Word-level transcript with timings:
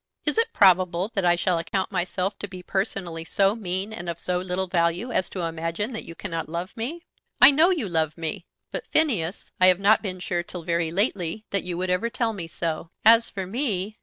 Is 0.25 0.39
it 0.39 0.51
probable 0.51 1.11
that 1.13 1.25
I 1.25 1.35
shall 1.35 1.59
account 1.59 1.91
myself 1.91 2.39
to 2.39 2.47
be 2.47 2.63
personally 2.63 3.23
so 3.23 3.55
mean 3.55 3.93
and 3.93 4.09
of 4.09 4.19
so 4.19 4.39
little 4.39 4.65
value 4.65 5.11
as 5.11 5.29
to 5.29 5.41
imagine 5.43 5.91
that 5.93 6.05
you 6.05 6.15
cannot 6.15 6.49
love 6.49 6.75
me? 6.75 7.05
I 7.39 7.51
know 7.51 7.69
you 7.69 7.87
love 7.87 8.17
me. 8.17 8.47
But 8.71 8.87
Phineas, 8.87 9.51
I 9.61 9.67
have 9.67 9.79
not 9.79 10.01
been 10.01 10.19
sure 10.19 10.41
till 10.41 10.63
very 10.63 10.91
lately 10.91 11.45
that 11.51 11.63
you 11.65 11.77
would 11.77 11.91
ever 11.91 12.09
tell 12.09 12.33
me 12.33 12.47
so. 12.47 12.89
As 13.05 13.29
for 13.29 13.45
me 13.45 13.99